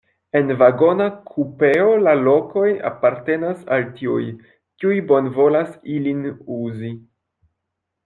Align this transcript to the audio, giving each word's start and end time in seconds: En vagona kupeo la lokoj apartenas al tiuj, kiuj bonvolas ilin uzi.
En 0.37 0.51
vagona 0.61 1.05
kupeo 1.33 1.91
la 2.05 2.15
lokoj 2.29 2.65
apartenas 2.91 3.61
al 3.77 3.87
tiuj, 4.01 4.25
kiuj 4.81 5.01
bonvolas 5.15 5.73
ilin 6.01 6.29
uzi. 6.61 6.95